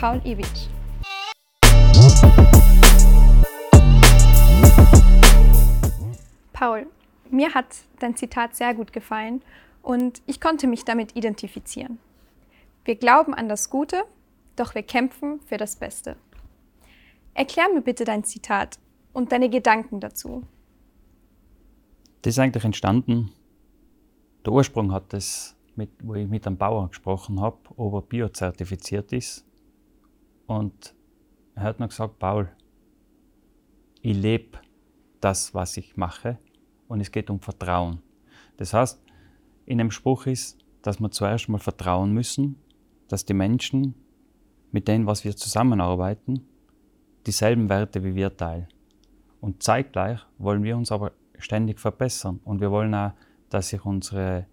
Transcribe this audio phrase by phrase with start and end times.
[0.00, 0.68] Paul Iwitsch.
[6.54, 6.86] Paul,
[7.30, 7.66] mir hat
[7.98, 9.42] dein Zitat sehr gut gefallen
[9.82, 11.98] und ich konnte mich damit identifizieren.
[12.86, 14.04] Wir glauben an das Gute,
[14.56, 16.16] doch wir kämpfen für das Beste.
[17.34, 18.78] Erklär mir bitte dein Zitat
[19.12, 20.44] und deine Gedanken dazu.
[22.22, 23.32] Das ist eigentlich entstanden,
[24.46, 25.12] der Ursprung hat
[25.76, 29.44] mit, wo ich mit einem Bauer gesprochen habe, ob er biozertifiziert ist.
[30.50, 30.96] Und
[31.54, 32.50] er hat mir gesagt, Paul,
[34.02, 34.58] ich lebe
[35.20, 36.38] das, was ich mache
[36.88, 38.02] und es geht um Vertrauen.
[38.56, 39.00] Das heißt,
[39.66, 42.56] in dem Spruch ist, dass wir zuerst mal vertrauen müssen,
[43.06, 43.94] dass die Menschen,
[44.72, 46.44] mit denen, was wir zusammenarbeiten,
[47.28, 48.66] dieselben Werte wie wir teilen.
[49.40, 53.12] Und zeitgleich wollen wir uns aber ständig verbessern und wir wollen auch,
[53.50, 54.46] dass sich unsere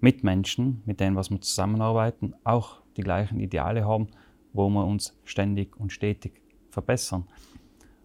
[0.00, 4.08] Mitmenschen, mit denen was wir zusammenarbeiten, auch die gleichen Ideale haben,
[4.56, 6.40] wo wir uns ständig und stetig
[6.70, 7.24] verbessern.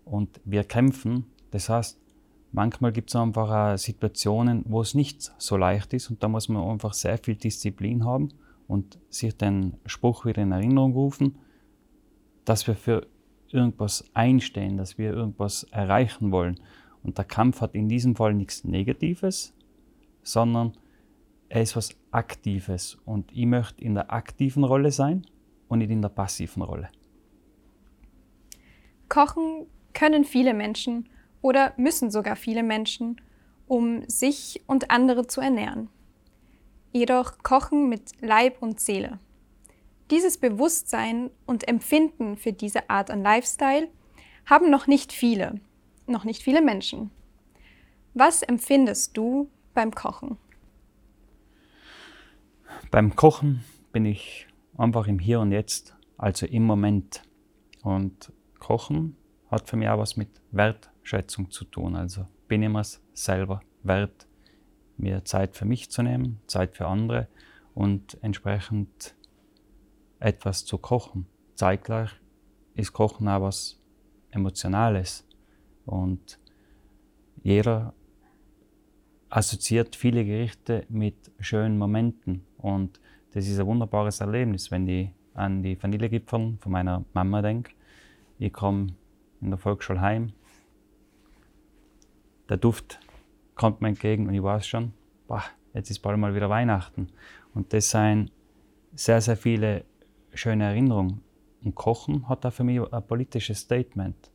[0.05, 1.99] Und wir kämpfen, das heißt,
[2.51, 6.67] manchmal gibt es einfach Situationen, wo es nicht so leicht ist und da muss man
[6.69, 8.29] einfach sehr viel Disziplin haben
[8.67, 11.37] und sich den Spruch wieder in Erinnerung rufen,
[12.45, 13.07] dass wir für
[13.49, 16.59] irgendwas einstehen, dass wir irgendwas erreichen wollen.
[17.03, 19.53] Und der Kampf hat in diesem Fall nichts Negatives,
[20.23, 20.73] sondern
[21.49, 22.97] er ist was Aktives.
[23.05, 25.25] Und ich möchte in der aktiven Rolle sein
[25.71, 26.89] und nicht in der passiven Rolle.
[29.07, 31.09] Kochen können viele Menschen
[31.41, 33.21] oder müssen sogar viele Menschen,
[33.67, 35.89] um sich und andere zu ernähren.
[36.91, 39.19] Jedoch kochen mit Leib und Seele.
[40.11, 43.87] Dieses Bewusstsein und Empfinden für diese Art an Lifestyle
[44.45, 45.61] haben noch nicht viele,
[46.05, 47.11] noch nicht viele Menschen.
[48.13, 50.37] Was empfindest du beim Kochen?
[52.91, 53.63] Beim Kochen
[53.93, 54.47] bin ich
[54.81, 57.21] einfach im Hier und Jetzt, also im Moment.
[57.83, 59.15] Und Kochen
[59.49, 61.95] hat für mich auch was mit Wertschätzung zu tun.
[61.95, 64.27] Also bin ich mir es selber wert,
[64.97, 67.27] mir Zeit für mich zu nehmen, Zeit für andere
[67.73, 69.15] und entsprechend
[70.19, 71.27] etwas zu kochen.
[71.55, 72.11] Zeitgleich
[72.73, 73.79] ist Kochen auch was
[74.31, 75.27] Emotionales.
[75.85, 76.39] Und
[77.43, 77.93] jeder
[79.29, 82.45] assoziiert viele Gerichte mit schönen Momenten.
[82.57, 82.99] Und
[83.33, 87.71] das ist ein wunderbares Erlebnis, wenn ich an die Vanillegipfel von meiner Mama denke.
[88.39, 88.87] Ich komme
[89.39, 90.33] in der Volksschule heim.
[92.49, 92.99] Der Duft
[93.55, 94.93] kommt mir entgegen und ich weiß schon,
[95.27, 95.43] boah,
[95.73, 97.07] jetzt ist bald mal wieder Weihnachten.
[97.53, 98.31] Und das sind
[98.93, 99.85] sehr, sehr viele
[100.33, 101.21] schöne Erinnerungen.
[101.63, 104.31] Und Kochen hat da für mich ein politisches Statement.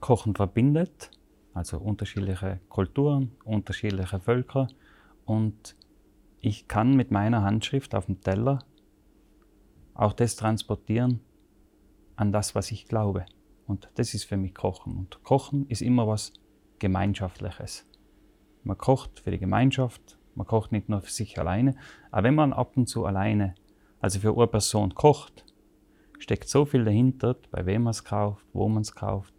[0.00, 1.10] Kochen verbindet,
[1.54, 4.68] also unterschiedliche Kulturen, unterschiedliche Völker.
[5.24, 5.76] Und
[6.46, 8.60] ich kann mit meiner Handschrift auf dem Teller
[9.94, 11.18] auch das transportieren
[12.14, 13.26] an das, was ich glaube.
[13.66, 14.96] Und das ist für mich Kochen.
[14.96, 16.32] Und Kochen ist immer was
[16.78, 17.84] Gemeinschaftliches.
[18.62, 21.74] Man kocht für die Gemeinschaft, man kocht nicht nur für sich alleine.
[22.12, 23.56] Aber wenn man ab und zu alleine,
[23.98, 25.44] also für eine Person kocht,
[26.20, 29.34] steckt so viel dahinter, bei wem man es kauft, wo man es kauft.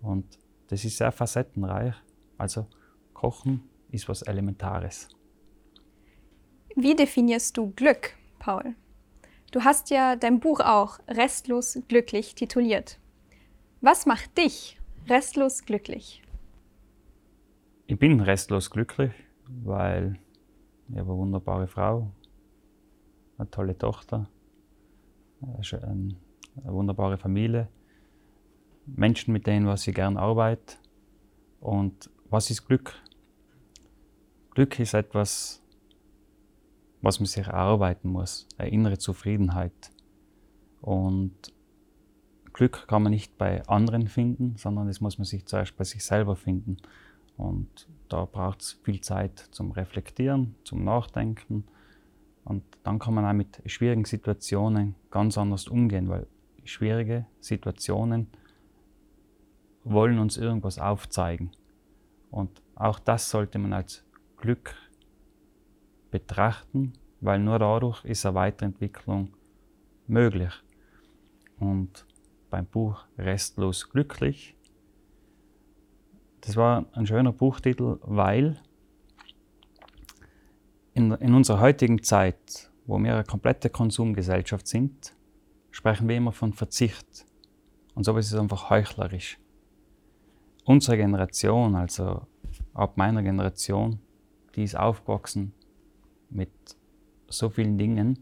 [0.00, 0.38] Und
[0.68, 1.94] das ist sehr facettenreich.
[2.38, 2.68] Also
[3.12, 5.10] Kochen ist was Elementares.
[6.76, 8.74] Wie definierst du Glück, Paul?
[9.50, 12.98] Du hast ja dein Buch auch Restlos glücklich tituliert.
[13.82, 16.22] Was macht dich restlos glücklich?
[17.86, 19.12] Ich bin restlos glücklich,
[19.46, 20.18] weil
[20.88, 22.10] ich habe eine wunderbare Frau,
[23.36, 24.28] eine tolle Tochter,
[25.42, 26.16] eine
[26.64, 27.68] wunderbare Familie,
[28.86, 30.76] Menschen, mit denen was ich gerne arbeite.
[31.60, 32.94] Und was ist Glück?
[34.50, 35.61] Glück ist etwas,
[37.02, 39.90] was man sich erarbeiten muss, eine innere Zufriedenheit.
[40.80, 41.52] Und
[42.52, 46.04] Glück kann man nicht bei anderen finden, sondern das muss man sich zuerst bei sich
[46.04, 46.76] selber finden.
[47.36, 51.64] Und da braucht es viel Zeit zum Reflektieren, zum Nachdenken.
[52.44, 56.26] Und dann kann man auch mit schwierigen Situationen ganz anders umgehen, weil
[56.64, 58.28] schwierige Situationen
[59.84, 61.50] wollen uns irgendwas aufzeigen.
[62.30, 64.04] Und auch das sollte man als
[64.36, 64.74] Glück
[66.12, 69.34] betrachten, weil nur dadurch ist eine Weiterentwicklung
[70.06, 70.52] möglich.
[71.58, 72.06] Und
[72.50, 74.54] beim Buch Restlos glücklich.
[76.42, 78.60] Das war ein schöner Buchtitel, weil
[80.94, 85.14] in, in unserer heutigen Zeit, wo wir eine komplette Konsumgesellschaft sind,
[85.70, 87.26] sprechen wir immer von Verzicht.
[87.94, 89.38] Und so ist es einfach heuchlerisch.
[90.64, 92.26] Unsere Generation, also
[92.74, 94.00] ab meiner Generation,
[94.54, 95.54] die ist aufgewachsen
[96.34, 96.50] mit
[97.28, 98.18] so vielen Dingen,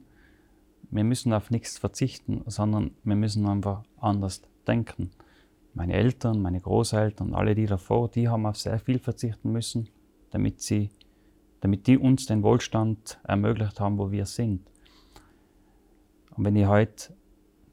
[0.91, 5.11] wir müssen auf nichts verzichten, sondern wir müssen einfach anders denken.
[5.75, 9.89] Meine Eltern, meine Großeltern, alle die davor, die haben auf sehr viel verzichten müssen,
[10.31, 10.91] damit, sie,
[11.61, 14.69] damit die uns den Wohlstand ermöglicht haben, wo wir sind.
[16.37, 17.15] Und wenn ich heute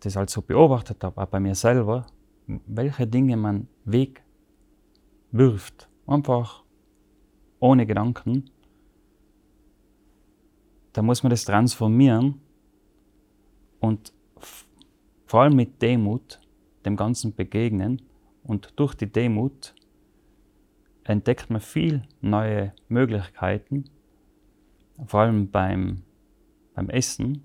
[0.01, 2.06] das also beobachtet habe, auch bei mir selber,
[2.45, 6.63] welche Dinge man wegwirft, einfach
[7.60, 8.51] ohne Gedanken,
[10.97, 12.41] da muss man das transformieren
[13.79, 14.11] und
[15.27, 16.39] vor allem mit Demut
[16.85, 18.01] dem Ganzen begegnen.
[18.41, 19.75] Und durch die Demut
[21.03, 23.85] entdeckt man viel neue Möglichkeiten,
[25.05, 26.01] vor allem beim,
[26.73, 27.44] beim Essen.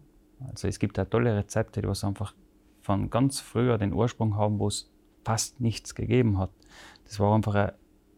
[0.48, 2.34] Also es gibt ja tolle Rezepte, die was einfach
[2.80, 4.90] von ganz früher den Ursprung haben, wo es
[5.26, 6.50] fast nichts gegeben hat.
[7.04, 7.74] Das war einfach eine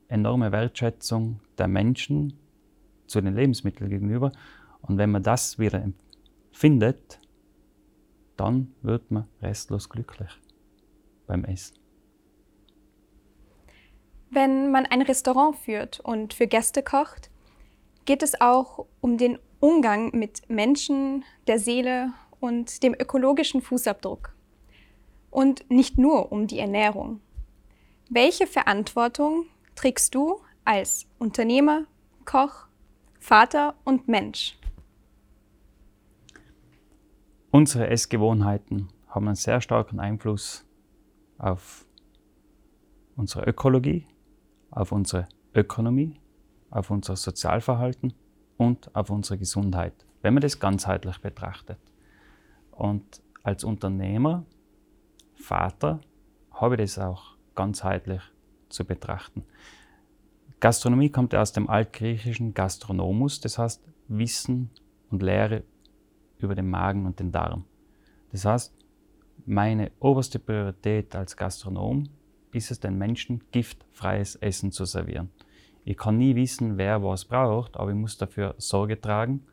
[0.06, 2.34] enorme Wertschätzung der Menschen
[3.08, 4.30] zu den Lebensmitteln gegenüber.
[4.86, 5.86] Und wenn man das wieder
[6.52, 7.20] findet,
[8.36, 10.30] dann wird man restlos glücklich
[11.26, 11.78] beim Essen.
[14.30, 17.30] Wenn man ein Restaurant führt und für Gäste kocht,
[18.04, 24.34] geht es auch um den Umgang mit Menschen, der Seele und dem ökologischen Fußabdruck.
[25.30, 27.20] Und nicht nur um die Ernährung.
[28.10, 31.86] Welche Verantwortung trägst du als Unternehmer,
[32.24, 32.66] Koch,
[33.18, 34.56] Vater und Mensch?
[37.54, 40.66] Unsere Essgewohnheiten haben einen sehr starken Einfluss
[41.38, 41.86] auf
[43.14, 44.08] unsere Ökologie,
[44.72, 46.18] auf unsere Ökonomie,
[46.70, 48.12] auf unser Sozialverhalten
[48.56, 51.78] und auf unsere Gesundheit, wenn man das ganzheitlich betrachtet.
[52.72, 54.44] Und als Unternehmer,
[55.36, 56.00] Vater,
[56.50, 58.22] habe ich das auch ganzheitlich
[58.68, 59.44] zu betrachten.
[60.58, 64.70] Gastronomie kommt aus dem altgriechischen Gastronomus, das heißt Wissen
[65.08, 65.62] und Lehre
[66.44, 67.64] über den Magen und den Darm.
[68.32, 68.74] Das heißt,
[69.46, 72.08] meine oberste Priorität als Gastronom
[72.52, 75.30] ist es, den Menschen giftfreies Essen zu servieren.
[75.84, 79.44] Ich kann nie wissen, wer was braucht, aber ich muss dafür Sorge tragen,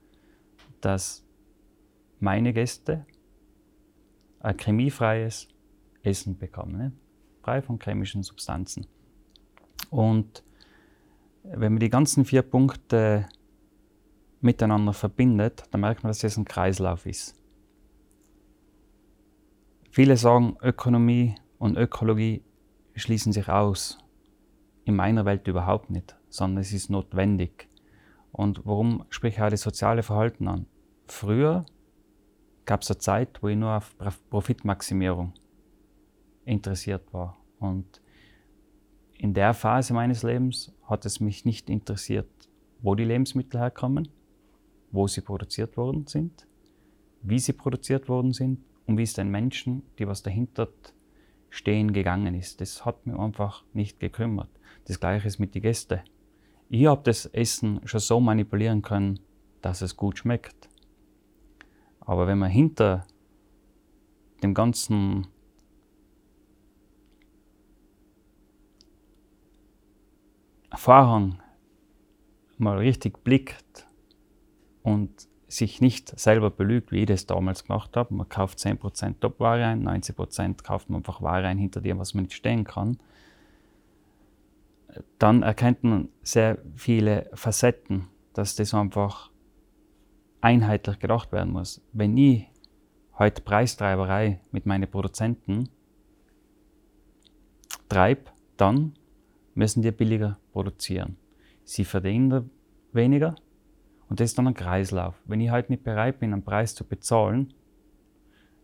[0.80, 1.26] dass
[2.20, 3.06] meine Gäste
[4.40, 5.48] ein chemiefreies
[6.04, 6.92] Essen bekommen, ne?
[7.42, 8.86] frei von chemischen Substanzen.
[9.90, 10.44] Und
[11.44, 13.28] wenn man die ganzen vier Punkte
[14.42, 17.36] miteinander verbindet, dann merkt man, dass das ein Kreislauf ist.
[19.92, 22.44] Viele sagen, Ökonomie und Ökologie
[22.96, 23.98] schließen sich aus.
[24.86, 27.68] In meiner Welt überhaupt nicht, sondern es ist notwendig.
[28.32, 30.66] Und warum spreche ich auch das soziale Verhalten an?
[31.08, 31.66] Früher
[32.66, 33.96] gab es eine Zeit, wo ich nur auf
[34.30, 35.34] Profitmaximierung
[36.46, 37.38] interessiert war.
[37.60, 38.02] Und
[39.18, 42.30] in der Phase meines Lebens hat es mich nicht interessiert,
[42.82, 44.08] wo die Lebensmittel herkommen,
[44.92, 46.48] wo sie produziert worden sind,
[47.22, 50.70] wie sie produziert worden sind und wie es den Menschen, die was dahinter
[51.50, 52.62] stehen, gegangen ist.
[52.62, 54.50] Das hat mich einfach nicht gekümmert.
[54.86, 56.02] Das gleiche ist mit den Gästen.
[56.70, 59.20] Ich habe das Essen schon so manipulieren können,
[59.62, 60.70] dass es gut schmeckt.
[62.00, 63.06] Aber wenn man hinter
[64.42, 65.28] dem ganzen
[70.74, 71.40] Vorhang
[72.58, 73.88] mal richtig blickt
[74.84, 78.14] und sich nicht selber belügt, wie ich das damals gemacht habe.
[78.14, 82.24] Man kauft 10% Top-Ware ein, 90% kauft man einfach Ware ein, hinter dem, was man
[82.24, 82.98] nicht stehen kann.
[85.20, 89.30] Dann erkennt man sehr viele Facetten, dass das einfach
[90.40, 91.82] einheitlich gedacht werden muss.
[91.92, 92.48] Wenn ich
[93.20, 95.70] heute Preistreiberei mit meinen Produzenten
[97.90, 98.94] treibe, dann
[99.54, 101.18] müssen die billiger produzieren.
[101.64, 102.50] Sie verdienen
[102.94, 103.36] weniger
[104.12, 105.16] und das ist dann ein Kreislauf.
[105.24, 107.54] Wenn ich halt nicht bereit bin, einen Preis zu bezahlen,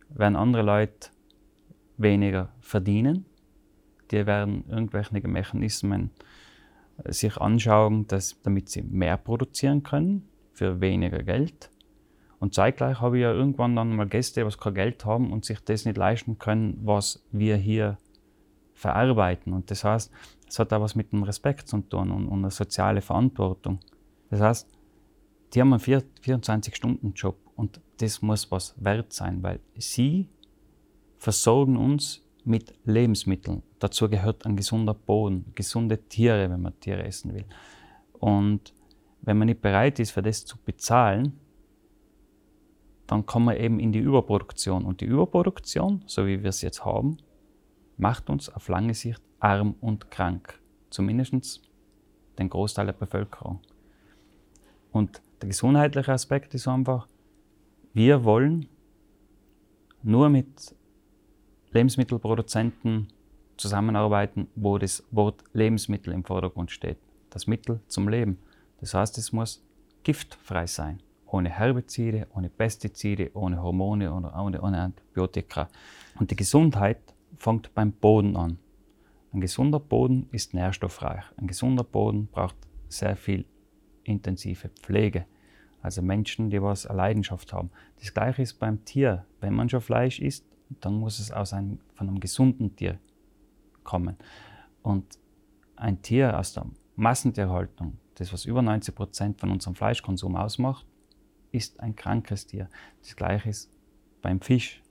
[0.09, 1.07] werden andere Leute
[1.95, 3.23] weniger verdienen.
[4.11, 6.11] Die werden irgendwelche Mechanismen
[6.97, 11.71] äh, sich anschauen, dass, damit sie mehr produzieren können für weniger Geld.
[12.39, 15.61] Und zeitgleich habe ich ja irgendwann dann mal Gäste, die kein Geld haben und sich
[15.61, 17.97] das nicht leisten können, was wir hier
[18.73, 19.53] verarbeiten.
[19.53, 20.11] Und das heißt,
[20.45, 23.79] es hat auch was mit dem Respekt zu tun und, und einer sozialen Verantwortung.
[24.29, 24.76] Das heißt,
[25.53, 30.29] die haben einen 24-Stunden-Job und das muss was wert sein, weil sie
[31.17, 33.63] versorgen uns mit Lebensmitteln.
[33.79, 37.45] Dazu gehört ein gesunder Boden, gesunde Tiere, wenn man Tiere essen will.
[38.13, 38.73] Und
[39.21, 41.39] wenn man nicht bereit ist, für das zu bezahlen,
[43.07, 44.85] dann kommen wir eben in die Überproduktion.
[44.85, 47.17] Und die Überproduktion, so wie wir es jetzt haben,
[47.97, 50.59] macht uns auf lange Sicht arm und krank.
[50.89, 51.61] Zumindest
[52.37, 53.59] den Großteil der Bevölkerung.
[54.91, 57.07] Und der gesundheitliche Aspekt ist einfach,
[57.93, 58.67] wir wollen
[60.03, 60.75] nur mit
[61.71, 63.07] Lebensmittelproduzenten
[63.57, 66.97] zusammenarbeiten, wo das Wort Lebensmittel im Vordergrund steht.
[67.29, 68.39] Das Mittel zum Leben.
[68.79, 69.63] Das heißt, es muss
[70.03, 71.01] giftfrei sein.
[71.25, 75.69] Ohne Herbizide, ohne Pestizide, ohne Hormone oder ohne, ohne Antibiotika.
[76.19, 76.99] Und die Gesundheit
[77.35, 78.59] fängt beim Boden an.
[79.33, 81.25] Ein gesunder Boden ist nährstoffreich.
[81.35, 82.55] Ein gesunder Boden braucht
[82.87, 83.45] sehr viel
[84.07, 85.25] intensive Pflege.
[85.81, 87.69] Also Menschen, die was eine Leidenschaft haben.
[87.99, 89.25] Das gleiche ist beim Tier.
[89.39, 90.45] Wenn man schon Fleisch isst,
[90.81, 92.99] dann muss es aus einem, von einem gesunden Tier
[93.83, 94.17] kommen.
[94.81, 95.17] Und
[95.75, 100.85] ein Tier aus der Massentierhaltung, das was über 90 Prozent von unserem Fleischkonsum ausmacht,
[101.51, 102.69] ist ein krankes Tier.
[103.01, 103.71] Das gleiche ist
[104.21, 104.81] beim Fisch.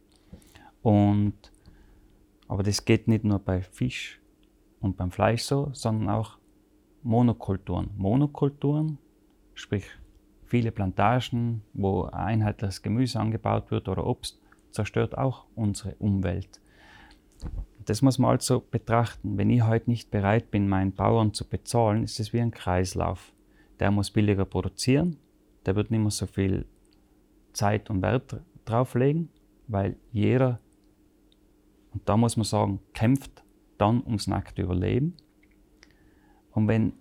[0.83, 1.35] Und,
[2.49, 4.21] aber das geht nicht nur bei Fisch
[4.81, 6.39] und beim Fleisch so, sondern auch
[7.03, 7.91] Monokulturen.
[7.97, 8.99] Monokulturen,
[9.57, 9.85] sprich
[10.45, 16.61] viele Plantagen, wo einheitliches Gemüse angebaut wird oder Obst, zerstört auch unsere Umwelt.
[17.85, 19.39] Das muss man also betrachten.
[19.39, 23.33] Wenn ich heute nicht bereit bin, meinen Bauern zu bezahlen, ist es wie ein Kreislauf.
[23.81, 25.17] Der muss billiger produzieren,
[25.65, 26.67] der wird nicht mehr so viel
[27.53, 29.29] Zeit und Wert drauflegen,
[29.69, 30.61] weil jeder,
[31.93, 33.45] und da muss man sagen, kämpft
[33.79, 35.15] dann ums nackte Überleben.
[36.53, 36.95] Und wenn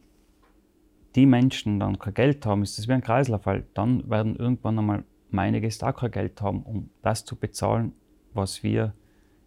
[1.15, 4.79] die Menschen dann kein Geld haben, ist das wie ein Kreislauf, weil dann werden irgendwann
[4.79, 7.93] einmal meine Gäste auch kein Geld haben, um das zu bezahlen,
[8.33, 8.93] was wir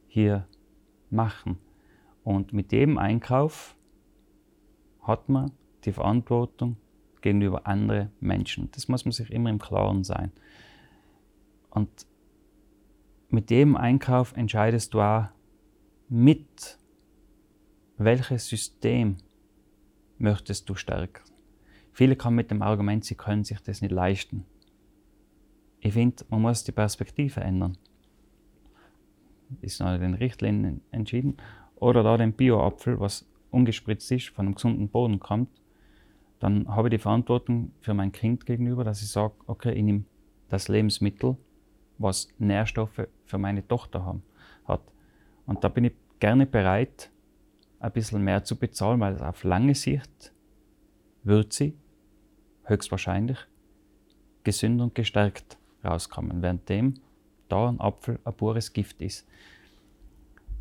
[0.08, 0.46] hier
[1.10, 1.58] machen.
[2.24, 3.76] Und mit jedem Einkauf
[5.02, 5.52] hat man
[5.84, 6.76] die Verantwortung
[7.20, 8.70] gegenüber anderen Menschen.
[8.72, 10.32] Das muss man sich immer im Klaren sein.
[11.70, 12.06] Und
[13.28, 15.26] mit jedem Einkauf entscheidest du auch
[16.08, 16.78] mit,
[17.98, 19.16] welches System
[20.18, 21.22] möchtest du stärken.
[21.98, 24.44] Viele kommen mit dem Argument, sie können sich das nicht leisten.
[25.80, 27.76] Ich finde, man muss die Perspektive ändern.
[29.62, 31.38] Ist nach den Richtlinien entschieden.
[31.74, 35.48] Oder da den Bio-Apfel, was ungespritzt ist, von einem gesunden Boden kommt,
[36.38, 40.04] dann habe ich die Verantwortung für mein Kind gegenüber, dass ich sage, okay, ich nehme
[40.50, 41.36] das Lebensmittel,
[41.98, 44.22] was Nährstoffe für meine Tochter haben,
[44.66, 44.82] hat.
[45.46, 47.10] Und da bin ich gerne bereit,
[47.80, 50.32] ein bisschen mehr zu bezahlen, weil auf lange Sicht
[51.24, 51.74] wird sie
[52.68, 53.38] höchstwahrscheinlich
[54.44, 56.94] gesünder und gestärkt rauskommen, währenddem
[57.48, 59.26] da ein Apfel ein pures Gift ist.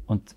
[0.05, 0.35] Und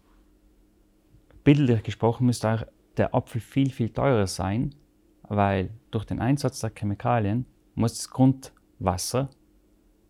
[1.45, 2.63] bildlich gesprochen müsste auch
[2.97, 4.75] der Apfel viel, viel teurer sein,
[5.23, 9.31] weil durch den Einsatz der Chemikalien muss das Grundwasser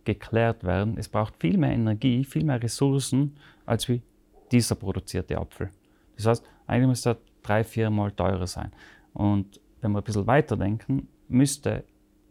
[0.05, 0.97] geklärt werden.
[0.97, 3.37] Es braucht viel mehr Energie, viel mehr Ressourcen,
[3.67, 4.03] als wie
[4.51, 5.71] dieser produzierte Apfel.
[6.17, 8.73] Das heißt, eigentlich müsste er drei, vier Mal teurer sein.
[9.13, 11.85] Und wenn wir ein bisschen weiterdenken, müsste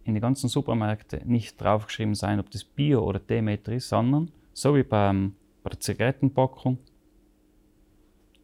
[0.03, 4.75] in den ganzen Supermärkten nicht draufgeschrieben sein, ob das Bio oder Demeter ist, sondern so
[4.75, 6.79] wie beim, bei der Zigarettenpackung,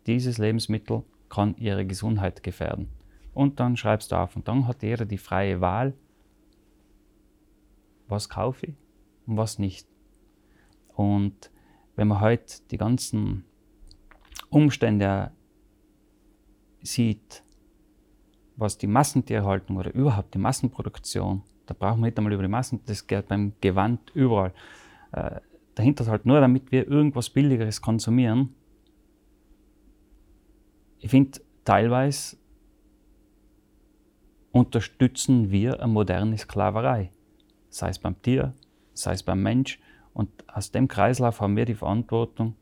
[0.06, 2.90] dieses Lebensmittel kann ihre Gesundheit gefährden.
[3.34, 5.94] Und dann schreibst du auf und dann hat jeder die freie Wahl,
[8.08, 8.76] was kaufe ich
[9.26, 9.88] und was nicht.
[10.96, 11.52] Und
[11.96, 13.44] wenn man heute die ganzen
[14.50, 15.32] Umstände
[16.82, 17.44] sieht,
[18.58, 22.80] was die Massentierhaltung oder überhaupt die Massenproduktion, da brauchen wir nicht einmal über die Massen,
[22.86, 24.54] das geht beim Gewand überall.
[25.12, 25.40] Äh,
[25.74, 28.56] dahinter ist halt nur, damit wir irgendwas Billigeres konsumieren.
[31.00, 32.38] Ich finde, teilweise
[34.52, 37.12] unterstützen wir eine moderne Sklaverei.
[37.70, 38.54] Sei es beim Tier,
[38.94, 39.80] sei es beim Mensch.
[40.14, 42.56] Und aus dem Kreislauf haben wir die Verantwortung,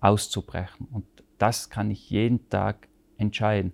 [0.00, 0.86] auszubrechen.
[0.92, 1.06] Und
[1.38, 3.72] das kann ich jeden Tag entscheiden.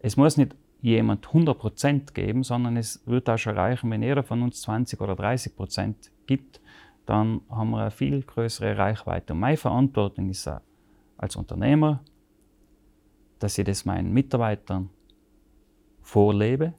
[0.00, 0.54] Es muss nicht
[0.90, 5.14] jemand 100% geben, sondern es wird auch schon reichen, wenn jeder von uns 20 oder
[5.14, 5.94] 30%
[6.26, 6.60] gibt,
[7.06, 9.32] dann haben wir eine viel größere Reichweite.
[9.32, 10.60] Und meine Verantwortung ist auch
[11.16, 12.00] als Unternehmer,
[13.38, 14.90] dass ich das meinen Mitarbeitern
[16.02, 16.74] vorlebe,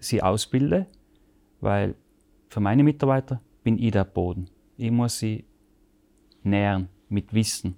[0.00, 0.86] sie ausbilde,
[1.60, 1.94] weil
[2.48, 4.50] für meine Mitarbeiter bin ich der Boden.
[4.76, 5.44] Ich muss sie
[6.42, 7.76] nähren mit Wissen,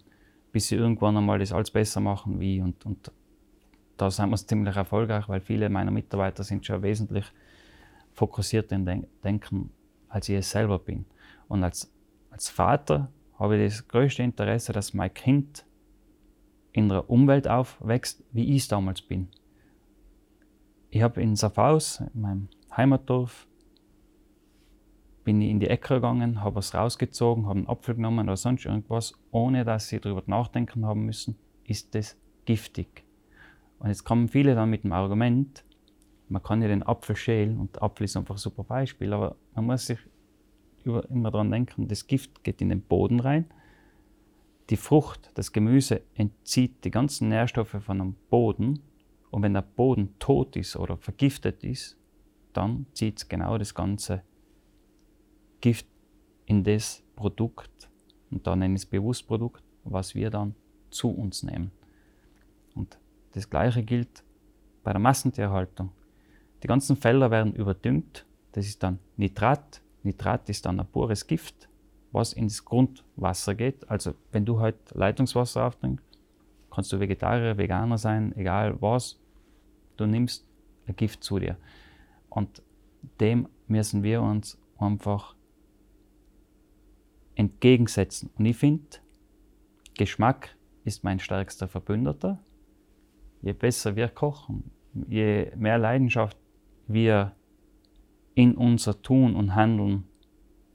[0.53, 3.13] bis sie irgendwann einmal das alles besser machen wie und, und
[4.03, 7.25] da sind wir ziemlich erfolgreich, weil viele meiner Mitarbeiter sind schon wesentlich
[8.13, 9.71] fokussierter im Denken,
[10.09, 11.05] als ich es selber bin.
[11.49, 11.93] Und als,
[12.31, 15.65] als Vater habe ich das größte Interesse, dass mein Kind
[16.73, 19.29] in einer Umwelt aufwächst, wie ich es damals bin.
[20.91, 23.47] Ich habe in Safhaus, in meinem Heimatdorf,
[25.23, 28.65] bin ich in die Ecke gegangen, habe es rausgezogen, habe einen Apfel genommen oder sonst
[28.65, 33.05] irgendwas, ohne dass sie darüber nachdenken haben müssen, ist das giftig.
[33.83, 35.65] Und jetzt kommen viele dann mit dem Argument,
[36.29, 39.67] man kann ja den Apfel schälen und Apfel ist einfach ein super Beispiel, aber man
[39.67, 39.99] muss sich
[40.85, 43.47] immer daran denken, das Gift geht in den Boden rein.
[44.71, 48.79] Die Frucht, das Gemüse entzieht die ganzen Nährstoffe von dem Boden.
[49.33, 51.97] Und wenn der Boden tot ist oder vergiftet ist,
[52.53, 54.23] dann zieht es genau das ganze
[55.61, 55.89] Gift
[56.47, 57.91] in das Produkt,
[58.31, 60.55] und da nenne ich es bewusst Produkt, was wir dann
[60.91, 61.73] zu uns nehmen.
[62.75, 62.97] Und
[63.33, 64.23] das Gleiche gilt
[64.83, 65.91] bei der Massentierhaltung.
[66.63, 68.25] Die ganzen Felder werden überdüngt.
[68.53, 69.83] Das ist dann Nitrat.
[70.03, 71.69] Nitrat ist dann ein pures Gift,
[72.13, 73.89] was ins Grundwasser geht.
[73.89, 76.05] Also wenn du heute halt Leitungswasser auftrinkst,
[76.71, 79.19] kannst du Vegetarier, Veganer sein, egal was,
[79.97, 80.47] du nimmst
[80.87, 81.57] ein Gift zu dir.
[82.29, 82.63] Und
[83.21, 85.35] dem müssen wir uns einfach
[87.35, 88.31] entgegensetzen.
[88.39, 88.99] Und ich finde,
[89.95, 92.39] Geschmack ist mein stärkster Verbündeter.
[93.43, 94.71] Je besser wir kochen,
[95.09, 96.39] je mehr Leidenschaft
[96.87, 97.35] wir
[98.35, 100.05] in unser Tun und Handeln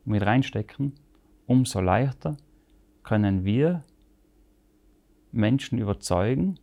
[0.05, 0.93] mit reinstecken,
[1.45, 2.38] umso leichter
[3.03, 3.83] können wir
[5.31, 6.59] Menschen überzeugen,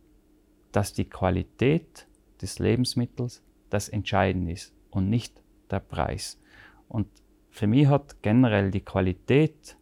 [0.71, 2.07] dass die Qualität
[2.41, 6.39] des Lebensmittels das Entscheidende ist und nicht der Preis.
[6.87, 7.07] Und
[7.49, 9.77] für mich hat generell die Qualität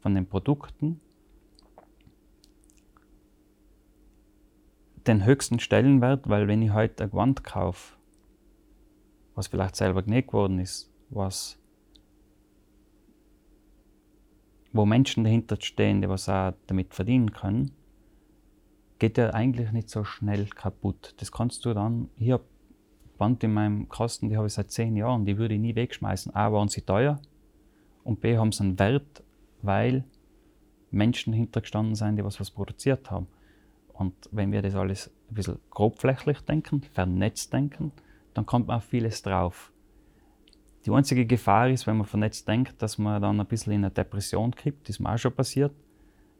[0.00, 1.00] von den Produkten
[5.06, 7.96] den höchsten Stellenwert, weil wenn ich heute ein Gewand kaufe,
[9.34, 11.58] was vielleicht selber genäht geworden ist, was
[14.72, 17.72] wo Menschen dahinter stehen, die was auch damit verdienen können,
[18.98, 21.14] geht ja eigentlich nicht so schnell kaputt.
[21.18, 22.44] Das kannst du dann, ich habe
[23.18, 26.34] Band in meinem Kasten, die habe ich seit zehn Jahren, die würde ich nie wegschmeißen.
[26.34, 27.20] A, waren sie teuer
[28.04, 29.24] und B, haben sie einen Wert,
[29.62, 30.04] weil
[30.90, 33.26] Menschen hintergestanden sind, die was, was produziert haben.
[34.00, 37.92] Und wenn wir das alles ein bisschen grobflächlich denken, vernetzt denken,
[38.32, 39.72] dann kommt man auf vieles drauf.
[40.86, 43.90] Die einzige Gefahr ist, wenn man vernetzt denkt, dass man dann ein bisschen in eine
[43.90, 44.88] Depression kippt.
[44.88, 45.74] Das ist mir auch schon passiert,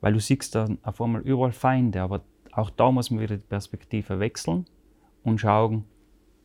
[0.00, 2.00] weil du siehst dann auf einmal überall Feinde.
[2.00, 4.64] Aber auch da muss man wieder die Perspektive wechseln
[5.22, 5.84] und schauen,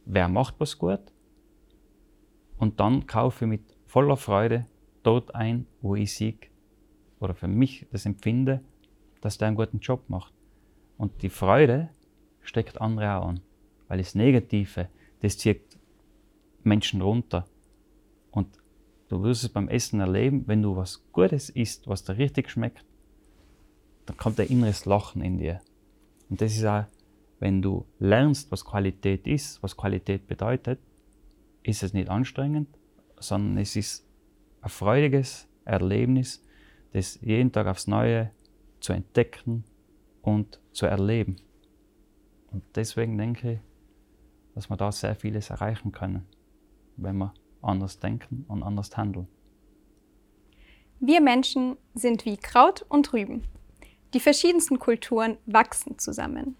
[0.04, 1.14] wer macht was gut.
[2.58, 4.66] Und dann kaufe ich mit voller Freude
[5.02, 6.36] dort ein, wo ich sehe
[7.22, 8.60] oder für mich das empfinde,
[9.22, 10.35] dass der einen guten Job macht.
[10.98, 11.90] Und die Freude
[12.42, 13.42] steckt andere auch an,
[13.88, 14.88] weil das Negative,
[15.22, 15.78] das zieht
[16.64, 17.46] Menschen runter.
[18.32, 18.48] Und
[19.10, 22.86] du wirst es beim Essen erleben, wenn du was Gutes isst, was dir richtig schmeckt,
[24.06, 25.62] dann kommt ein inneres Lachen in dir.
[26.30, 26.86] Und das ist auch,
[27.40, 30.80] wenn du lernst, was Qualität ist, was Qualität bedeutet,
[31.64, 32.70] ist es nicht anstrengend,
[33.20, 34.06] sondern es ist
[34.62, 36.44] ein freudiges Erlebnis,
[36.94, 38.32] das jeden Tag aufs Neue
[38.80, 39.66] zu entdecken
[40.26, 41.38] und zu erleben.
[42.52, 43.60] Und deswegen denke ich,
[44.56, 46.26] dass wir da sehr vieles erreichen können,
[46.98, 49.28] wenn wir anders denken und anders handeln.
[51.00, 53.44] Wir Menschen sind wie Kraut und Rüben.
[54.14, 56.56] Die verschiedensten Kulturen wachsen zusammen.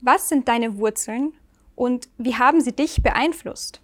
[0.00, 1.32] Was sind deine Wurzeln
[1.74, 3.80] und wie haben sie dich beeinflusst?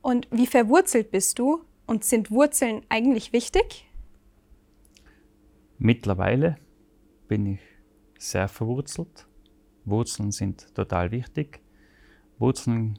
[0.00, 3.86] Und wie verwurzelt bist du und sind Wurzeln eigentlich wichtig?
[5.78, 6.56] Mittlerweile
[7.30, 7.60] bin ich
[8.18, 9.28] sehr verwurzelt.
[9.84, 11.60] Wurzeln sind total wichtig.
[12.40, 12.98] Wurzeln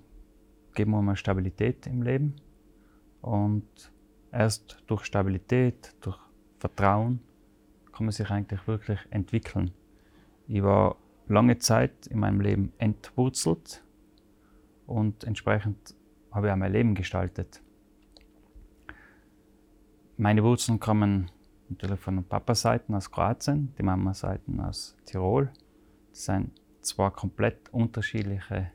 [0.73, 2.37] geben mir Stabilität im Leben.
[3.19, 3.67] Und
[4.31, 6.17] erst durch Stabilität, durch
[6.59, 7.19] Vertrauen
[7.91, 9.71] kann man sich eigentlich wirklich entwickeln.
[10.47, 10.95] Ich war
[11.27, 13.83] lange Zeit in meinem Leben entwurzelt
[14.87, 15.93] und entsprechend
[16.31, 17.61] habe ich auch mein Leben gestaltet.
[20.15, 21.29] Meine Wurzeln kommen
[21.71, 25.51] natürlich von Papa-Seiten aus Kroatien, die Mama-Seiten aus Tirol.
[26.09, 28.71] Das sind zwei komplett unterschiedliche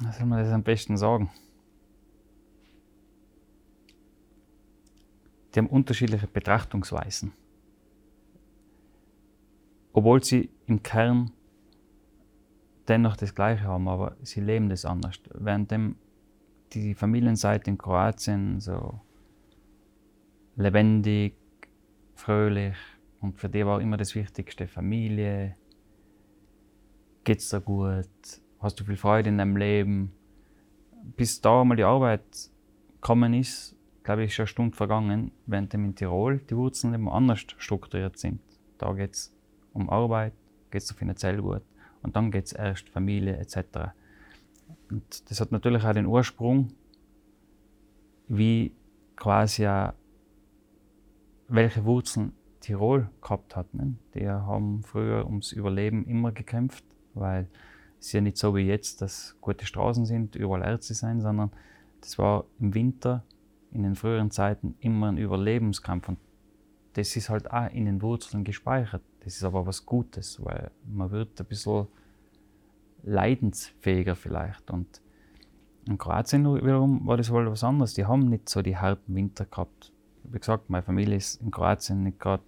[0.00, 1.30] Wie soll man das am besten sagen?
[5.54, 7.32] Die haben unterschiedliche Betrachtungsweisen.
[9.92, 11.30] Obwohl sie im Kern
[12.88, 15.20] dennoch das Gleiche haben, aber sie leben das anders.
[15.32, 15.96] Währenddem
[16.74, 19.00] die Familienseite in Kroatien so
[20.56, 21.36] lebendig,
[22.14, 22.76] fröhlich
[23.20, 25.56] und für die war immer das Wichtigste Familie.
[27.24, 28.08] Geht's dir gut?
[28.60, 30.12] Hast du viel Freude in deinem Leben?
[31.16, 32.50] Bis da mal die Arbeit
[32.94, 37.08] gekommen ist, glaube ich, ist schon eine Stunde vergangen, während in Tirol die Wurzeln eben
[37.08, 38.40] anders strukturiert sind.
[38.78, 39.34] Da geht es
[39.72, 40.34] um Arbeit,
[40.70, 41.62] geht es finanziell gut
[42.02, 43.92] und dann geht es erst Familie etc.
[44.90, 46.72] Und das hat natürlich auch den Ursprung,
[48.28, 48.72] wie
[49.16, 49.68] quasi
[51.48, 53.72] welche Wurzeln Tirol gehabt hat.
[53.74, 53.96] Ne?
[54.14, 57.48] Die haben früher ums Überleben immer gekämpft, weil
[58.00, 61.50] Es ja nicht so wie jetzt, dass gute Straßen sind, überall Ärzte sein, sondern
[62.00, 63.24] das war im Winter,
[63.70, 66.08] in den früheren Zeiten, immer ein Überlebenskampf.
[66.08, 66.18] Und
[66.94, 69.02] das ist halt auch in den Wurzeln gespeichert.
[69.20, 71.86] Das ist aber was Gutes, weil man wird ein bisschen
[73.04, 74.70] leidensfähiger vielleicht.
[74.70, 75.00] Und
[75.86, 77.94] in Kroatien wiederum war das wohl was anderes.
[77.94, 79.92] Die haben nicht so die harten Winter gehabt.
[80.24, 82.42] Wie gesagt, meine Familie ist in Kroatien nicht gerade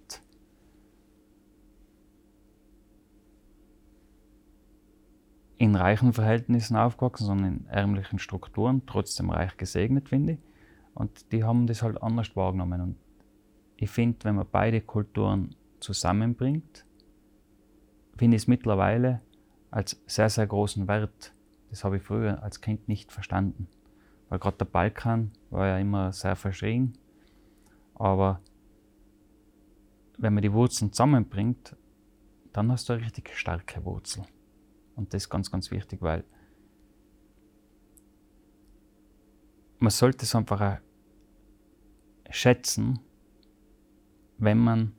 [5.57, 10.39] in reichen Verhältnissen aufgewachsen, sondern in ärmlichen Strukturen, trotzdem reich gesegnet, finde ich.
[10.93, 12.81] Und die haben das halt anders wahrgenommen.
[12.81, 12.95] Und
[13.75, 16.85] ich finde, wenn man beide Kulturen zusammenbringt,
[18.17, 19.21] finde ich es mittlerweile
[19.77, 21.35] als sehr, sehr großen Wert.
[21.69, 23.67] Das habe ich früher als Kind nicht verstanden.
[24.27, 26.97] Weil gerade der Balkan war ja immer sehr verschrien.
[27.93, 28.41] Aber
[30.17, 31.75] wenn man die Wurzeln zusammenbringt,
[32.53, 34.23] dann hast du eine richtig starke Wurzel.
[34.95, 36.23] Und das ist ganz, ganz wichtig, weil
[39.77, 40.79] man sollte es einfach
[42.31, 42.99] schätzen,
[44.39, 44.95] wenn man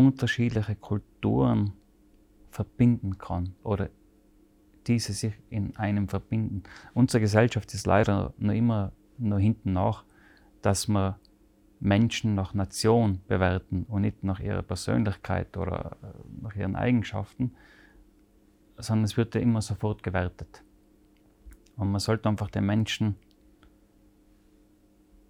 [0.00, 1.72] unterschiedliche Kulturen
[2.50, 3.90] verbinden kann oder
[4.86, 6.62] diese sich in einem verbinden.
[6.94, 10.04] Unsere Gesellschaft ist leider noch immer noch hinten nach,
[10.62, 11.16] dass man
[11.78, 17.52] Menschen nach Nation bewerten und nicht nach ihrer Persönlichkeit oder äh, nach ihren Eigenschaften,
[18.76, 20.62] sondern es wird ja immer sofort gewertet.
[21.76, 23.16] Und man sollte einfach den Menschen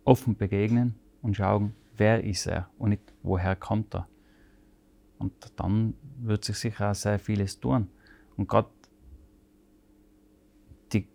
[0.05, 4.09] offen begegnen und schauen, wer ist er und nicht, woher kommt er.
[5.21, 7.89] Und dann wird sich sicher auch sehr vieles tun.
[8.37, 8.71] Und gerade
[10.93, 11.07] die,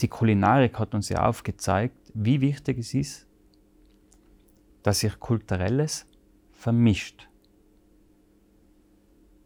[0.00, 3.26] die Kulinarik hat uns ja aufgezeigt, wie wichtig es ist,
[4.82, 6.06] dass sich Kulturelles
[6.50, 7.28] vermischt.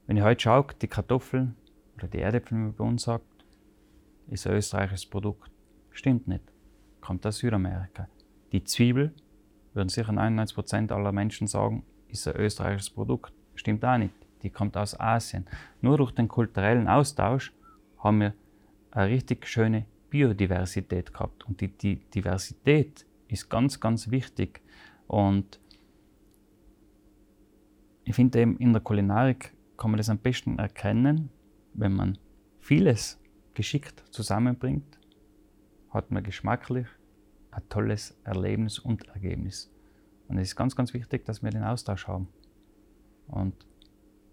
[0.07, 1.55] Wenn ich heute schaue, die Kartoffeln
[1.97, 3.27] oder die Erdäpfel, wie man bei uns sagt,
[4.29, 5.51] ist ein österreichisches Produkt.
[5.91, 6.45] Stimmt nicht.
[7.03, 8.09] Kommt aus Südamerika.
[8.53, 9.15] Die Zwiebel,
[9.75, 13.35] würden sicher 99% aller Menschen sagen, ist ein österreichisches Produkt.
[13.61, 14.15] Stimmt auch nicht.
[14.43, 15.47] Die kommt aus Asien.
[15.83, 17.53] Nur durch den kulturellen Austausch
[17.99, 18.35] haben wir
[18.91, 21.47] eine richtig schöne Biodiversität gehabt.
[21.47, 24.63] Und die, die Diversität ist ganz, ganz wichtig.
[25.09, 25.61] Und
[28.05, 31.29] ich finde eben in der Kulinarik kann man das am besten erkennen,
[31.75, 32.17] wenn man
[32.61, 33.21] vieles
[33.53, 34.99] geschickt zusammenbringt,
[35.91, 36.87] hat man geschmacklich
[37.51, 39.71] ein tolles Erlebnis und Ergebnis.
[40.29, 42.29] Und es ist ganz, ganz wichtig, dass wir den Austausch haben.
[43.31, 43.55] Und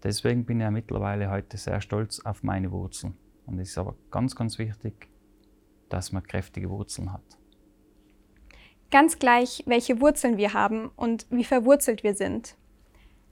[0.02, 3.16] deswegen bin ich ja mittlerweile heute sehr stolz auf meine Wurzeln.
[3.46, 5.08] Und es ist aber ganz, ganz wichtig,
[5.88, 7.22] dass man kräftige Wurzeln hat.
[8.90, 12.56] Ganz gleich, welche Wurzeln wir haben und wie verwurzelt wir sind.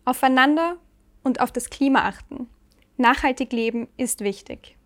[0.04, 0.76] Aufeinander
[1.22, 2.48] und auf das Klima achten.
[2.98, 4.76] Nachhaltig leben ist wichtig.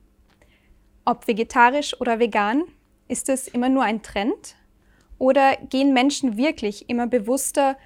[1.04, 2.64] Ob vegetarisch oder vegan,
[3.08, 4.56] ist es immer nur ein Trend?
[5.18, 7.76] Oder gehen Menschen wirklich immer bewusster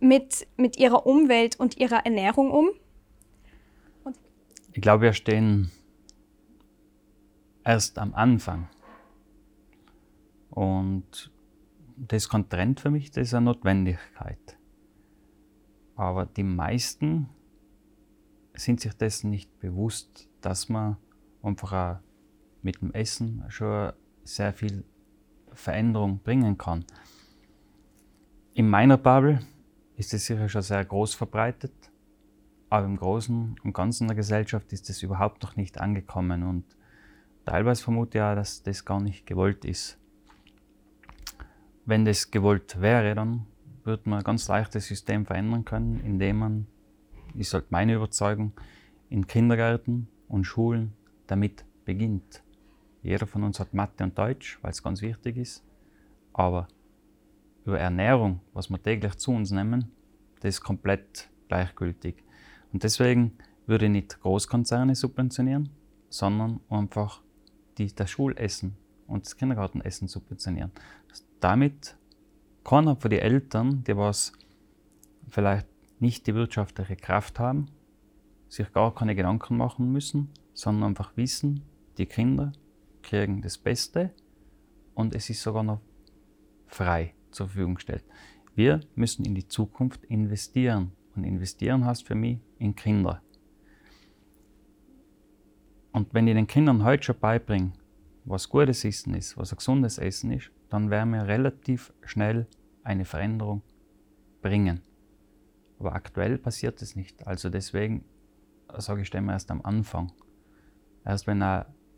[0.00, 2.68] mit, mit ihrer Umwelt und ihrer Ernährung um?
[4.04, 4.16] Und
[4.72, 5.70] ich glaube, wir stehen
[7.64, 8.68] erst am Anfang.
[10.50, 11.32] Und
[11.96, 14.58] das ist kein Trend für mich, das ist eine Notwendigkeit.
[15.96, 17.28] Aber die meisten
[18.54, 20.96] sind sich dessen nicht bewusst, dass man
[21.42, 22.00] einfach auch
[22.62, 23.92] mit dem Essen schon
[24.24, 24.84] sehr viel
[25.52, 26.84] Veränderung bringen kann.
[28.54, 29.40] In meiner Bubble
[29.96, 31.72] ist es sicher schon sehr groß verbreitet,
[32.70, 36.64] aber im Großen und Ganzen der Gesellschaft ist es überhaupt noch nicht angekommen und
[37.44, 39.98] teilweise vermute ich auch, dass das gar nicht gewollt ist.
[41.86, 43.46] Wenn das gewollt wäre, dann
[43.84, 46.66] würde man ganz leicht das System verändern können, indem man,
[47.34, 48.52] ist halt meine Überzeugung,
[49.10, 50.94] in Kindergärten und Schulen
[51.26, 52.42] damit beginnt.
[53.02, 55.62] Jeder von uns hat Mathe und Deutsch, weil es ganz wichtig ist.
[56.32, 56.68] Aber
[57.64, 59.90] über Ernährung, was wir täglich zu uns nehmen,
[60.40, 62.22] das ist komplett gleichgültig.
[62.72, 63.32] Und deswegen
[63.66, 65.70] würde ich nicht Großkonzerne subventionieren,
[66.08, 67.22] sondern einfach
[67.78, 70.72] die, das Schulessen und das Kindergartenessen subventionieren
[71.44, 71.94] damit
[72.64, 74.32] keiner von den Eltern, die was
[75.28, 75.66] vielleicht
[76.00, 77.66] nicht die wirtschaftliche Kraft haben,
[78.48, 81.62] sich gar keine Gedanken machen müssen, sondern einfach wissen,
[81.98, 82.52] die Kinder
[83.02, 84.10] kriegen das Beste
[84.94, 85.82] und es ist sogar noch
[86.66, 88.04] frei zur Verfügung gestellt.
[88.54, 93.20] Wir müssen in die Zukunft investieren und investieren heißt für mich in Kinder.
[95.92, 97.72] Und wenn ich den Kindern heute schon beibringe,
[98.24, 102.46] was gutes Essen ist, was ein gesundes Essen ist, dann werden wir relativ schnell
[102.82, 103.62] eine Veränderung
[104.42, 104.80] bringen.
[105.78, 107.26] Aber aktuell passiert es nicht.
[107.26, 108.04] Also deswegen
[108.78, 110.12] sage ich, stehen wir erst am Anfang.
[111.04, 111.44] Erst wenn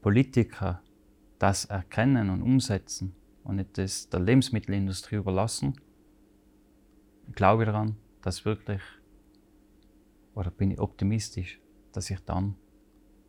[0.03, 0.83] Politiker
[1.39, 3.15] das erkennen und umsetzen
[3.47, 5.81] und nicht das der Lebensmittelindustrie überlassen,
[7.33, 8.83] glaube ich daran, dass wirklich,
[10.35, 11.61] oder bin ich optimistisch,
[11.93, 12.57] dass sich dann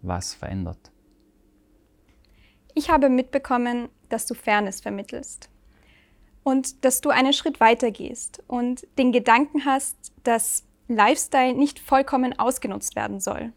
[0.01, 0.91] was verändert.
[2.73, 5.49] Ich habe mitbekommen, dass du Fairness vermittelst
[6.43, 12.37] und dass du einen Schritt weiter gehst und den Gedanken hast, dass Lifestyle nicht vollkommen
[12.39, 13.51] ausgenutzt werden soll,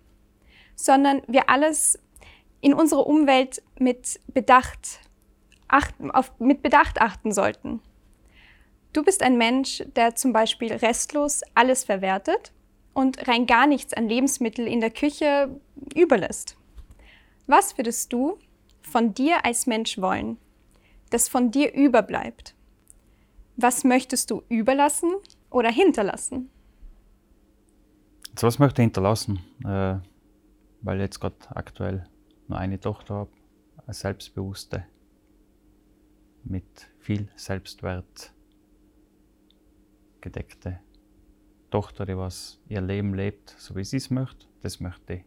[0.74, 1.98] sondern wir alles
[2.60, 5.00] in unserer Umwelt mit Bedacht,
[5.72, 7.80] achten, auf, mit Bedacht achten sollten.
[8.92, 12.52] Du bist ein Mensch, der zum Beispiel restlos alles verwertet
[12.92, 15.60] und rein gar nichts an Lebensmittel in der Küche
[15.94, 16.56] überlässt.
[17.46, 18.38] Was würdest du
[18.82, 20.38] von dir als Mensch wollen,
[21.10, 22.54] das von dir überbleibt?
[23.56, 25.10] Was möchtest du überlassen
[25.50, 26.50] oder hinterlassen?
[28.30, 29.40] Also was möchte ich hinterlassen?
[29.64, 29.96] Äh,
[30.82, 32.04] weil ich jetzt gerade aktuell
[32.48, 33.30] nur eine Tochter habe,
[33.84, 34.84] eine selbstbewusste,
[36.44, 38.32] mit viel Selbstwert
[40.20, 40.80] gedeckte
[41.70, 45.24] Tochter, die was ihr Leben lebt, so wie sie es möchte, das möchte ich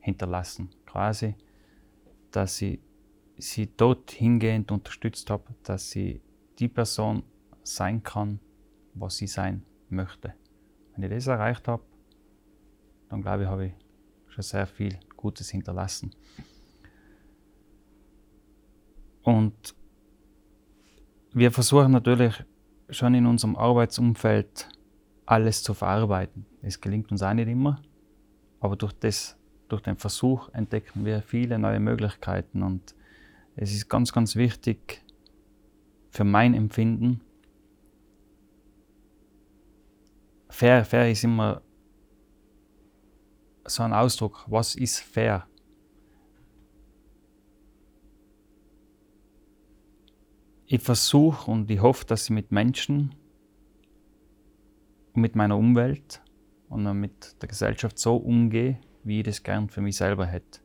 [0.00, 0.70] hinterlassen.
[0.86, 1.34] Quasi,
[2.30, 2.80] dass ich
[3.38, 6.22] sie dort hingehend unterstützt habe, dass sie
[6.58, 7.22] die Person
[7.62, 8.40] sein kann,
[8.94, 10.34] was sie sein möchte.
[10.94, 11.82] Wenn ich das erreicht habe,
[13.08, 13.72] dann glaube ich, habe ich
[14.28, 16.14] schon sehr viel Gutes hinterlassen.
[19.22, 19.74] Und
[21.34, 22.44] wir versuchen natürlich
[22.90, 24.68] schon in unserem Arbeitsumfeld
[25.24, 26.46] alles zu verarbeiten.
[26.60, 27.80] Es gelingt uns auch nicht immer,
[28.60, 29.36] aber durch, das,
[29.68, 32.94] durch den Versuch entdecken wir viele neue Möglichkeiten und
[33.56, 35.02] es ist ganz, ganz wichtig
[36.10, 37.20] für mein Empfinden.
[40.48, 41.62] Fair, fair ist immer
[43.64, 45.46] so ein Ausdruck, was ist fair?
[50.72, 53.14] Ich versuche und ich hoffe, dass ich mit Menschen
[55.12, 56.22] und mit meiner Umwelt
[56.70, 60.60] und mit der Gesellschaft so umgehe, wie ich das gern für mich selber hätte.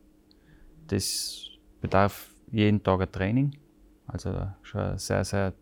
[0.88, 1.50] Das
[1.82, 3.58] bedarf jeden Tag ein Training,
[4.06, 5.54] also schon eine sehr, sehr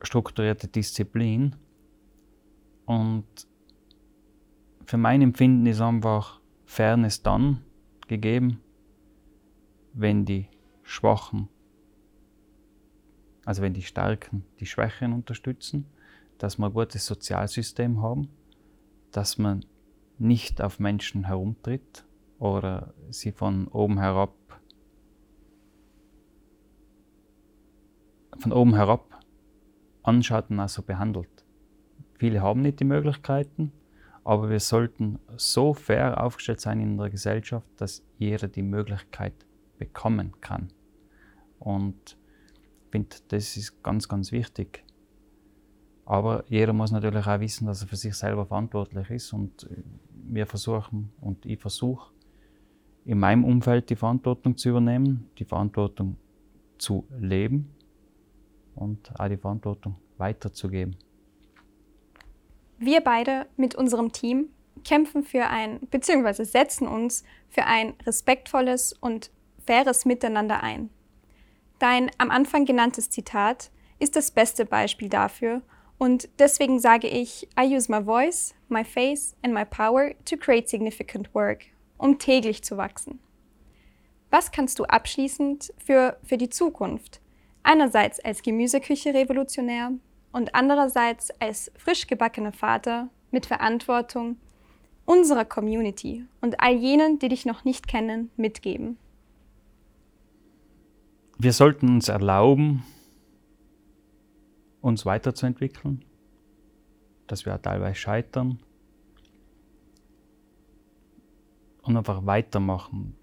[0.00, 1.56] strukturierte Disziplin.
[2.86, 3.26] Und
[4.86, 7.66] für mein Empfinden ist einfach Fairness dann
[8.08, 8.62] gegeben,
[9.92, 10.48] wenn die
[10.82, 11.50] Schwachen,
[13.50, 15.86] also wenn die Starken die Schwächen unterstützen,
[16.38, 18.28] dass wir ein gutes Sozialsystem haben,
[19.10, 19.64] dass man
[20.18, 22.04] nicht auf Menschen herumtritt
[22.38, 24.32] oder sie von oben herab
[28.38, 29.20] von oben herab
[30.04, 31.44] anschaut und also behandelt.
[32.20, 33.72] Viele haben nicht die Möglichkeiten,
[34.22, 39.34] aber wir sollten so fair aufgestellt sein in der Gesellschaft, dass jeder die Möglichkeit
[39.76, 40.68] bekommen kann.
[41.58, 42.16] Und
[42.90, 44.84] finde, das ist ganz, ganz wichtig.
[46.04, 49.32] Aber jeder muss natürlich auch wissen, dass er für sich selber verantwortlich ist.
[49.32, 49.68] Und
[50.12, 52.12] wir versuchen und ich versuche,
[53.04, 56.16] in meinem Umfeld die Verantwortung zu übernehmen, die Verantwortung
[56.78, 57.70] zu leben
[58.74, 60.96] und auch die Verantwortung weiterzugeben.
[62.78, 64.48] Wir beide mit unserem Team
[64.84, 69.30] kämpfen für ein, beziehungsweise setzen uns für ein respektvolles und
[69.66, 70.90] faires Miteinander ein.
[71.80, 75.62] Dein am Anfang genanntes Zitat ist das beste Beispiel dafür
[75.96, 80.68] und deswegen sage ich, I use my voice, my face and my power to create
[80.68, 81.64] significant work,
[81.96, 83.18] um täglich zu wachsen.
[84.28, 87.22] Was kannst du abschließend für, für die Zukunft,
[87.62, 89.92] einerseits als Gemüseküche revolutionär
[90.32, 94.36] und andererseits als frisch gebackener Vater mit Verantwortung
[95.06, 98.98] unserer Community und all jenen, die dich noch nicht kennen, mitgeben?
[101.42, 102.84] Wir sollten uns erlauben,
[104.82, 106.04] uns weiterzuentwickeln,
[107.28, 108.58] dass wir teilweise scheitern
[111.80, 113.16] und einfach weitermachen.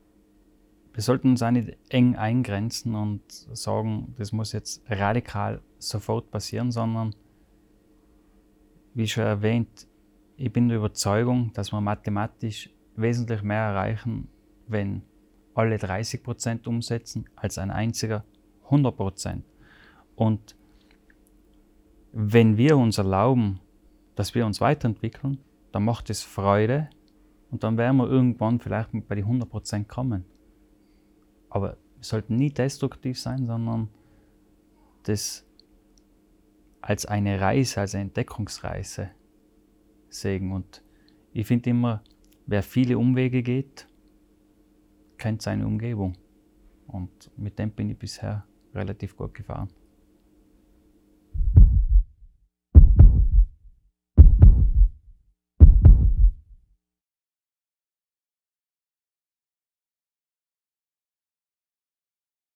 [0.94, 6.72] Wir sollten uns auch nicht eng eingrenzen und sagen, das muss jetzt radikal sofort passieren,
[6.72, 7.14] sondern
[8.96, 9.86] wie schon erwähnt,
[10.38, 14.28] ich bin der Überzeugung, dass wir mathematisch wesentlich mehr erreichen,
[14.66, 15.04] wenn
[15.58, 18.24] alle 30 Prozent umsetzen, als ein einziger
[18.66, 19.46] 100 Prozent.
[20.16, 20.56] Und
[22.12, 23.60] wenn wir uns erlauben,
[24.16, 25.40] dass wir uns weiterentwickeln,
[25.72, 26.90] dann macht es Freude
[27.52, 30.26] und dann werden wir irgendwann vielleicht bei die 100 Prozent kommen.
[31.50, 33.90] Aber wir sollten nie destruktiv sein, sondern
[35.04, 35.46] das
[36.82, 39.10] als eine Reise, als eine Entdeckungsreise
[40.10, 40.52] sehen.
[40.52, 40.84] Und
[41.34, 42.04] ich finde immer,
[42.46, 43.88] wer viele Umwege geht,
[45.18, 46.14] kennt seine Umgebung.
[46.88, 49.70] Und mit dem bin ich bisher relativ gut gefahren.